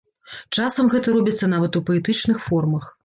Часам 0.61 0.89
гэта 0.95 1.13
робіцца 1.17 1.49
нават 1.53 1.77
у 1.81 1.83
паэтычных 1.91 2.37
формах. 2.47 2.91